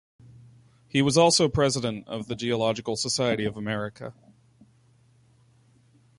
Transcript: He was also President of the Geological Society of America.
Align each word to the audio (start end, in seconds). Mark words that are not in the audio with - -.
He 0.87 1.03
was 1.03 1.15
also 1.15 1.47
President 1.47 2.07
of 2.07 2.25
the 2.27 2.33
Geological 2.33 2.95
Society 2.95 3.45
of 3.45 3.55
America. 3.55 4.15